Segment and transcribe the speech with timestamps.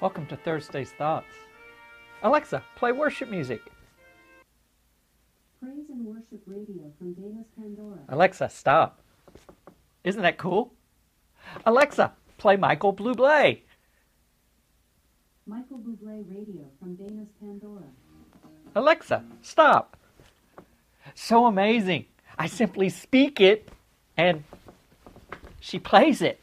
[0.00, 1.34] Welcome to Thursday's Thoughts.
[2.22, 3.60] Alexa, play worship music.
[5.60, 7.98] Praise and Worship Radio from Dana's Pandora.
[8.08, 9.02] Alexa, stop.
[10.04, 10.72] Isn't that cool?
[11.66, 13.62] Alexa, play Michael Bublé.
[15.48, 17.82] Michael Bublé Radio from Dana's Pandora.
[18.76, 19.96] Alexa, stop.
[21.16, 22.04] So amazing.
[22.38, 23.68] I simply speak it
[24.16, 24.44] and
[25.58, 26.38] she plays it.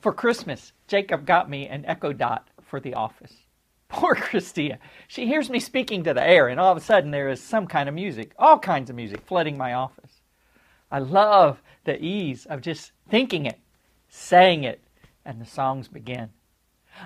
[0.00, 3.34] For Christmas, Jacob got me an Echo Dot for the office.
[3.88, 4.78] Poor Christia.
[5.06, 7.66] She hears me speaking to the air, and all of a sudden there is some
[7.66, 10.20] kind of music, all kinds of music, flooding my office.
[10.90, 13.58] I love the ease of just thinking it,
[14.08, 14.80] saying it,
[15.24, 16.30] and the songs begin.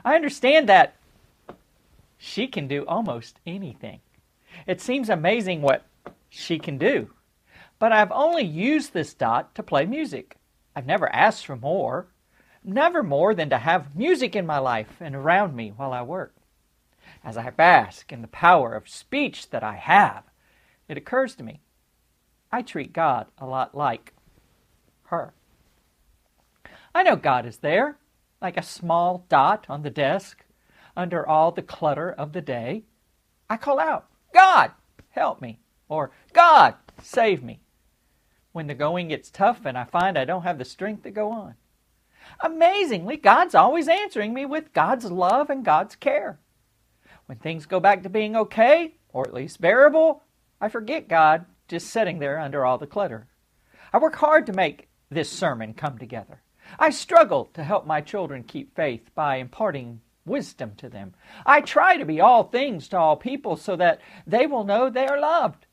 [0.04, 0.96] I understand that
[2.18, 4.00] she can do almost anything.
[4.66, 5.86] It seems amazing what
[6.28, 7.10] she can do.
[7.78, 10.36] But I've only used this dot to play music.
[10.74, 12.08] I've never asked for more,
[12.68, 16.34] never more than to have music in my life and around me while I work.
[17.24, 20.24] As I bask in the power of speech that I have,
[20.86, 21.60] it occurs to me
[22.50, 24.14] I treat God a lot like
[25.04, 25.34] her.
[26.94, 27.98] I know God is there,
[28.40, 30.44] like a small dot on the desk,
[30.96, 32.84] under all the clutter of the day.
[33.50, 34.72] I call out, God,
[35.10, 37.60] help me, or God, save me,
[38.52, 41.30] when the going gets tough and I find I don't have the strength to go
[41.30, 41.54] on.
[42.40, 46.38] Amazingly, God's always answering me with God's love and God's care.
[47.26, 50.22] When things go back to being okay, or at least bearable,
[50.60, 53.28] I forget God just sitting there under all the clutter.
[53.92, 56.42] I work hard to make this sermon come together.
[56.78, 61.14] I struggle to help my children keep faith by imparting wisdom to them.
[61.46, 65.06] I try to be all things to all people so that they will know they
[65.06, 65.66] are loved.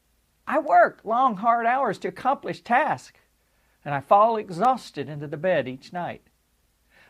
[0.47, 3.19] I work long, hard hours to accomplish tasks,
[3.83, 6.21] and I fall exhausted into the bed each night.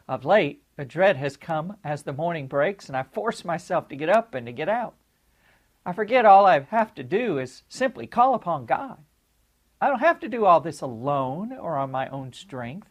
[0.07, 3.95] Of late, a dread has come as the morning breaks, and I force myself to
[3.95, 4.95] get up and to get out.
[5.85, 8.97] I forget all I have to do is simply call upon God.
[9.81, 12.87] I don't have to do all this alone or on my own strength.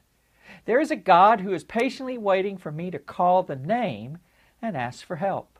[0.65, 4.19] There is a God who is patiently waiting for me to call the name
[4.61, 5.59] and ask for help,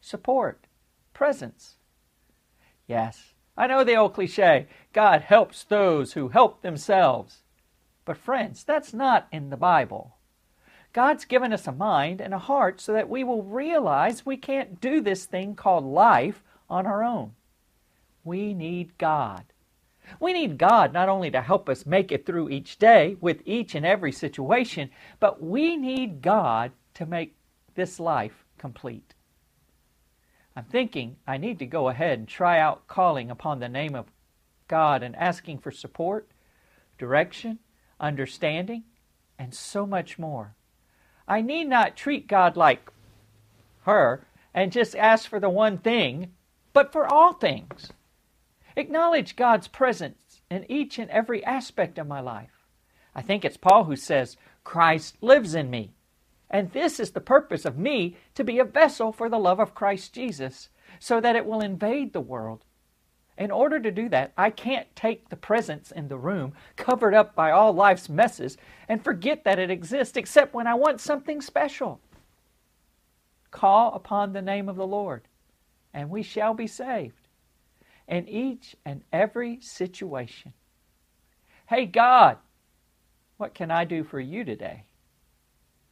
[0.00, 0.66] support,
[1.14, 1.76] presence.
[2.86, 7.42] Yes, I know the old cliche God helps those who help themselves.
[8.04, 10.16] But, friends, that's not in the Bible.
[10.96, 14.80] God's given us a mind and a heart so that we will realize we can't
[14.80, 17.32] do this thing called life on our own.
[18.24, 19.44] We need God.
[20.18, 23.74] We need God not only to help us make it through each day with each
[23.74, 24.88] and every situation,
[25.20, 27.36] but we need God to make
[27.74, 29.12] this life complete.
[30.56, 34.06] I'm thinking I need to go ahead and try out calling upon the name of
[34.66, 36.30] God and asking for support,
[36.96, 37.58] direction,
[38.00, 38.84] understanding,
[39.38, 40.54] and so much more.
[41.28, 42.90] I need not treat God like
[43.82, 46.32] her and just ask for the one thing,
[46.72, 47.92] but for all things.
[48.76, 52.66] Acknowledge God's presence in each and every aspect of my life.
[53.14, 55.94] I think it's Paul who says, Christ lives in me.
[56.50, 59.74] And this is the purpose of me to be a vessel for the love of
[59.74, 60.68] Christ Jesus,
[61.00, 62.64] so that it will invade the world
[63.38, 67.34] in order to do that, I can't take the presence in the room covered up
[67.34, 68.56] by all life's messes
[68.88, 72.00] and forget that it exists except when I want something special.
[73.50, 75.22] Call upon the name of the Lord,
[75.92, 77.28] and we shall be saved
[78.08, 80.52] in each and every situation.
[81.66, 82.38] Hey, God,
[83.36, 84.84] what can I do for you today?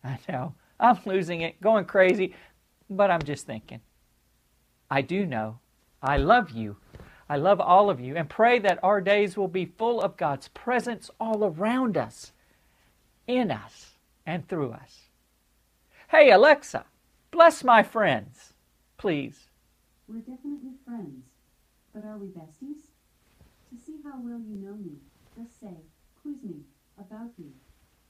[0.02, 2.34] I know, I'm losing it, going crazy,
[2.88, 3.80] but I'm just thinking.
[4.90, 5.58] I do know
[6.02, 6.76] I love you
[7.28, 10.48] I love all of you and pray that our days will be full of God's
[10.48, 12.32] presence all around us,
[13.26, 13.92] in us,
[14.26, 15.10] and through us.
[16.08, 16.84] Hey, Alexa,
[17.30, 18.52] bless my friends,
[18.98, 19.48] please.
[20.06, 21.24] We're definitely friends,
[21.94, 22.82] but are we besties?
[23.70, 24.98] To see how well you know me,
[25.36, 25.76] just say,
[26.22, 26.56] quiz me,
[26.98, 27.46] about me.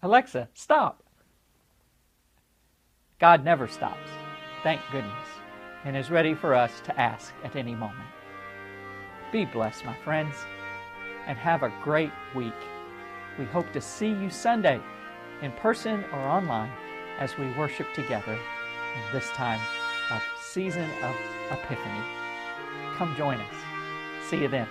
[0.02, 1.02] Alexa, stop.
[3.20, 4.10] God never stops,
[4.64, 5.28] thank goodness,
[5.84, 8.08] and is ready for us to ask at any moment.
[9.34, 10.36] Be blessed, my friends,
[11.26, 12.54] and have a great week.
[13.36, 14.80] We hope to see you Sunday
[15.42, 16.70] in person or online
[17.18, 19.58] as we worship together in this time
[20.12, 21.16] of season of
[21.50, 22.04] Epiphany.
[22.94, 23.54] Come join us.
[24.30, 24.68] See you then.